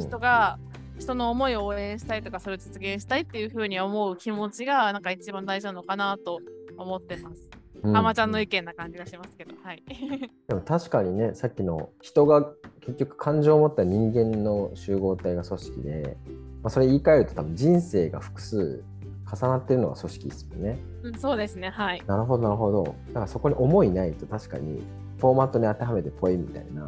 [0.99, 6.39] 人の思いを応援したいとか、それを実現したいっていうふうに思う気持ちが、なんか一番大事なのかなと
[6.77, 7.49] 思ってます。
[7.83, 9.83] うん浜ちゃんの意見な感じがしますけど、はい。
[10.47, 16.17] でも確かにねさっきの人が結局感情を持った人間の集合体が組織で、
[16.63, 18.83] まあ、それ言い換えると多分人生が複数
[19.31, 20.79] 重なってるのが組織ですよね。
[21.03, 22.01] うんそうですね、はい。
[22.07, 22.83] なるほどなるほど。
[22.83, 24.83] だからそこに思いないと確かに
[25.17, 26.87] フォーマットに当てはめてポイみたいな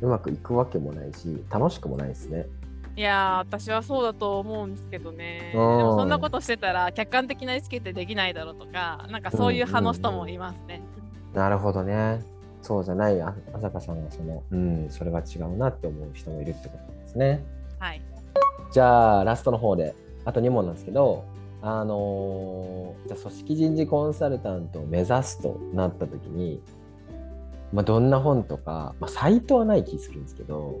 [0.00, 2.46] うまくいくわけもないし楽しくもないですね。
[2.98, 5.50] いやー、私はそうだと思うんですけどね。
[5.52, 10.82] でうんもそんなことしてたら、客観的な意思決定できないだろうとか、なんかそういう派の人もいますね。
[11.32, 12.20] なるほどね。
[12.60, 17.44] そうじゃないあ朝香さんがそのうんそれは違うなって思う人もいるってことですね。
[17.78, 18.02] はい。
[18.72, 19.94] じゃあラストの方で
[20.24, 21.24] あと2問なんですけど、
[21.62, 26.60] あのーじゃあ組織人事コンサルタントを目指すとなった時に、
[27.72, 30.80] まあ、どんな本とか、まあ、サイトはない気するんですけど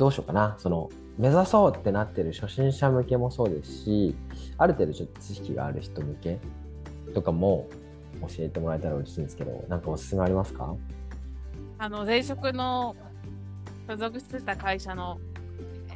[0.00, 0.56] どうしようかな。
[0.58, 0.88] その
[1.18, 4.16] 目指そうってなってる初心者向けもそうですし
[4.56, 6.38] ある程度ちょっと知識がある人向け
[7.12, 7.68] とかも
[8.22, 10.74] 教えてもらえたら嬉しいんですけどなんかおすすめありますか？
[11.78, 12.96] あの、前職の
[13.86, 15.18] 所属してた会社の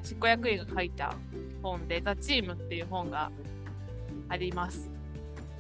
[0.02, 1.14] 執行役員が書いた
[1.62, 3.30] 本で、ザ・チームっていう本が
[4.28, 4.90] あります。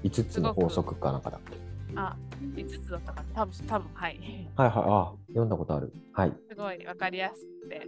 [0.02, 1.56] 5つの法則かなんかだっけ？
[1.96, 2.16] あ、
[2.54, 3.28] 5つだったかな。
[3.34, 4.20] 多分、多分はい。
[4.56, 4.84] はいはい。
[4.86, 5.92] あ読んだことある。
[6.12, 6.32] はい。
[6.50, 7.86] すごいわかりやすくて、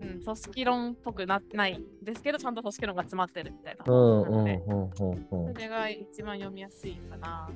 [0.00, 7.50] うん、組織論っぽくなないんですけど、ちゃんと組織論が詰まってるみたいなそれが一番読みやすいかな。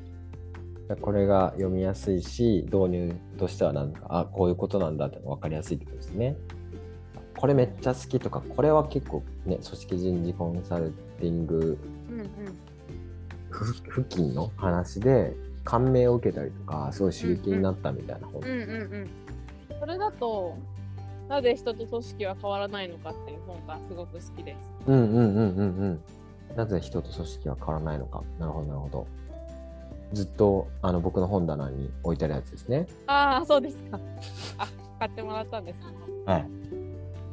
[1.01, 6.37] これが読みやすいし導入としてはなんかあこういうことなんだって分かりやすいってことですね。
[7.37, 11.79] これめっちゃ好きとかこれは結構ね組織人事コンサルティング
[13.95, 15.35] 付近の話で
[15.65, 18.43] 感銘を受けたりとかすごい刺激になったみたいな本。
[18.43, 18.65] うんうんう
[19.05, 19.11] ん。
[19.81, 20.57] それだと、
[21.33, 24.71] なぜ人と組織は変わらないのかっていう本がすごく好きです。
[24.87, 26.55] うんうんうんうんうん。
[26.55, 28.23] なぜ人と組織は変わらないのか。
[28.39, 29.07] なるほどなるほど。
[30.13, 32.87] ずっとあの僕の本棚に置いてあるやつですね。
[33.07, 33.99] ああ、そうですか。
[34.59, 34.69] あ、
[34.99, 35.85] 買ってもらったんですね。
[36.27, 36.47] はい。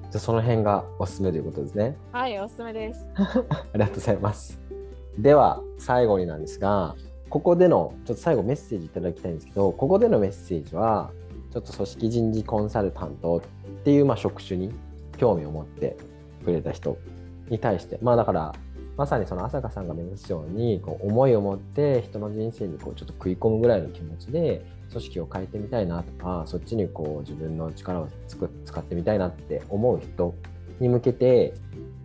[0.04, 1.98] じゃあその辺がおすすめということですね。
[2.14, 3.06] はい、おすすめです。
[3.20, 3.44] あ
[3.74, 4.58] りがとうございます。
[5.18, 6.96] では最後になんですが、
[7.30, 11.12] ここでのちょっと最後メッセージいただきたいんですけど、ここでのメッセージは
[11.52, 13.42] ちょっと組織人事コンサルタント
[13.80, 14.72] っていうまあ職種に
[15.18, 15.98] 興味を持って
[16.44, 16.98] くれた人
[17.50, 18.54] に対して、まあだから
[18.98, 30.36] まさにその朝香さんが目指すようにこう思いを持って人の人生にこうちょっと食い込むぐらいの気持ちで組織を変えてみたいなとかそっちにこう自分の力をつく使ってみたいなって思う人
[30.80, 31.54] に向けて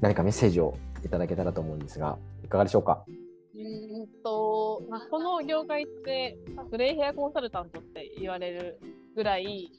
[0.01, 3.05] 何かメッセージをいただけたらと思うんですがいかがでしょうか？
[3.57, 6.37] うんと、まあ、この業界って、
[6.71, 8.81] グレイヘアコンサルタントって言われる
[9.15, 9.71] ぐらい、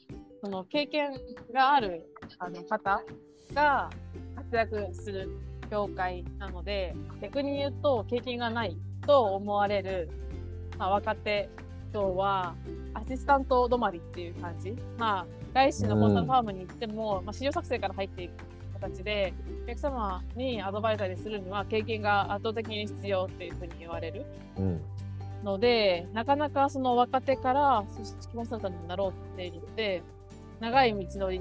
[0.46, 1.10] その経験
[1.52, 2.06] がある
[2.38, 3.02] あの方
[3.52, 3.90] が
[4.36, 5.28] 活躍する
[5.68, 10.08] 業界なので、逆に言うと、経験がないと思われる、
[10.78, 11.48] まあ、若手
[11.90, 12.54] 人は、
[12.94, 14.76] アシスタント止まりっていう感じ。
[14.96, 18.32] まあ、外資のコンサルファームに行っても、まあ、資料作成から入っていく
[18.74, 19.34] 形で、
[19.64, 24.24] お客様にアドバイザリーするには経験が圧倒的に必要っていうふうに言われる
[24.56, 24.80] うん
[25.46, 30.02] ので、なかなかその若手から組織コンサルタントになろうって言って、
[30.60, 31.40] 長い道のり、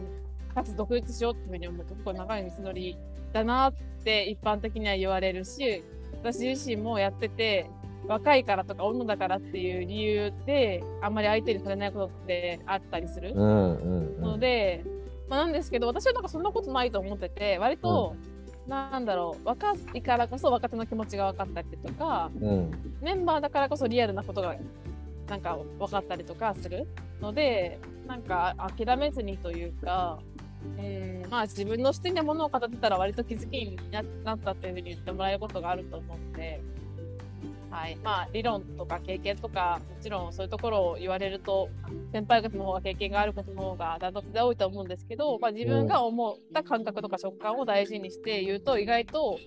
[0.54, 2.98] かつ独立しようっていうふうに思うと、結構長い道のり
[3.34, 5.84] だなって一般的には言われるし、
[6.22, 7.70] 私自身もやってて、
[8.08, 13.34] 若いからとか女だからっていう理由で、あんまり相手にされないことってあったりする。
[13.36, 14.84] ので、
[15.28, 18.16] まあ、なんですけど私はなんかそんなことないと思ってて割と、
[18.68, 24.56] なんだろう若いからこそ若手の気持ちが分かったりとかうんメンバーだからこそリアルなことが
[25.28, 26.88] なんか分かったりとかする
[27.22, 30.20] のでなんか諦めずにというか。
[30.80, 33.78] うんまあ自分の視点で物を語ってたら割と気づきに
[34.24, 36.60] なったっていうふうに言ってもらえることがあると思うので、
[37.70, 41.70] はい、まあ理論とか経験とかもちろんそういうところを言われると
[42.12, 49.40] 先輩方の方が経験があることの方がダントツで多いと思うんですけど、まあ、自分が思った感覚とか食感を大事にして言うと意外と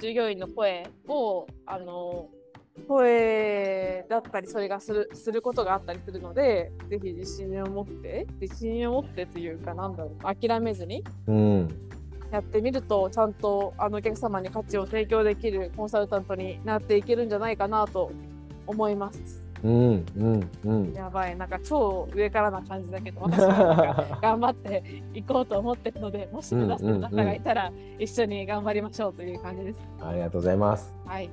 [0.00, 2.28] 従業員の声をあの
[2.88, 11.68] 声だったりそれがするすることがあったりするのでぜひ自信を持って自信を持ってというかなんだろう諦めずにうん
[12.32, 18.12] やってみるとちゃんとあのお客様に価値を提供できるコンサルタントになっていけるんじゃないかなと
[18.66, 19.50] 思います。
[19.62, 29.80] うんうんうんやばい、なんか超上からな感じだけど、私はなんか頑張っていこうと思ってるので、もし目指してる方がいたら、一緒に頑張りましょうという感じです。
[30.00, 31.28] ありがとうございますはい。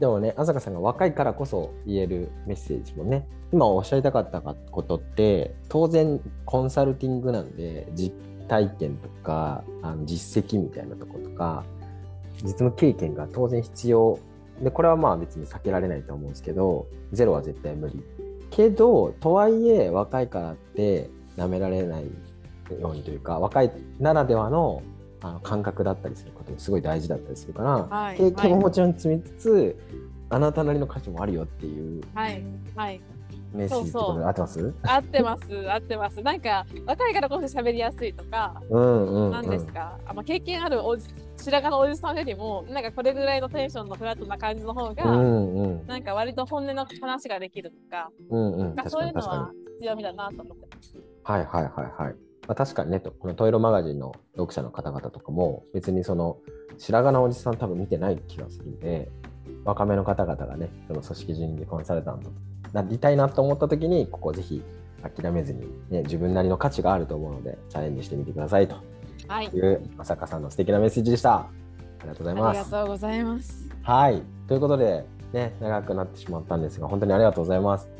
[0.00, 8.12] でもね、朝香さんが若いからこそ言えるメッセージもね、今おっしゃりたかったことって、当然コンサルティングなんで、実
[8.48, 11.64] 体験とか、あの実績みたいなとことか、
[12.42, 14.18] 実務経験が当然必要。
[14.62, 18.02] でこれはまあ別に避けられないと思うんですけどゼロは絶対無理。
[18.50, 22.04] けどとはいえ若いからって舐められない
[22.78, 24.82] ようにというか若いならではの
[25.22, 29.78] あの感覚だったりすることもすごい大事だったりするから、はい経験ももちろん積みつつ、
[30.30, 32.42] あなたなりの価値もあるよっていうはい
[32.74, 33.00] はい。
[33.52, 34.74] メッセージとで合ってます？
[34.82, 36.22] 合ってます合ってます。
[36.22, 41.04] なんか若いからこそ喋りやすいとかうんうん、うん、なんですか、あまあ、経験あるおじ
[41.36, 45.86] 白髪のおじさんよりもなんかこれぐらいのテンションのフラットな感じの方が、うんうん。
[45.88, 49.50] なんか割と本音の話ができるとか、うんうんそういうのは
[49.80, 50.94] 強みだなと思ってます。
[51.24, 52.14] はいはいはいはい。
[52.48, 56.38] まあ、確かにねと、このトイロマガジンの読者の方々とかも、別にその
[56.78, 59.10] 白髪のおじさん多分見てない気がするんで、
[59.64, 62.34] 若めの方々がね、その組織人事コンサルタントに
[62.72, 64.62] なりたいなと思った時に、ここぜひ
[65.02, 65.60] 諦めずに、
[65.90, 68.76] ね、自分なりの価値があると思うので、チャレンジしてみてくださいと
[69.28, 71.34] はい、いう、まさかさんの素敵なメッセージでした。
[71.36, 71.48] あ
[72.02, 72.58] りがとうございあます。
[72.64, 73.70] りがとうございます。
[73.82, 74.22] はい。
[74.48, 77.90] ということで、ね、長くなってしまったんですが、本当にありがとうございます。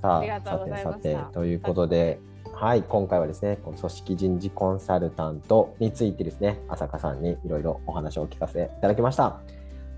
[0.00, 2.18] さありがとうございましたさて、ということで、はい、
[2.62, 9.40] 今回はですね、この組織人事コンサルタントについてですね、浅香さんにいろいろお話を聞かせていただきました。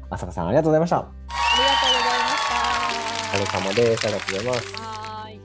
[0.09, 0.97] 浅香さん、ありがとうございました。
[0.97, 3.35] ありがとうございました。
[3.37, 4.07] お疲れ様です。
[4.07, 4.75] ありがとうございます。
[4.81, 5.41] はーい。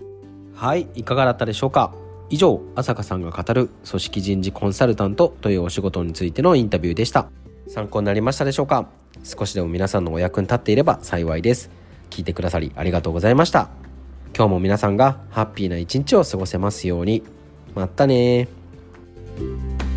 [0.55, 1.93] はい、いかがだったでしょうか？
[2.29, 7.27] 以上、浅香さんが語る組織人事コンサルタントというお仕事についてのインタビューでした。
[7.67, 8.87] 参考になりましたでしょうか？
[9.25, 11.69] 少しでも皆さんのお役に立っていれば幸いです。
[12.09, 13.88] 聞いてくださりありがとうございました。
[14.35, 17.23] 今日も皆さんがハッピーな一日を過ごせますように。
[17.75, 19.88] またねー。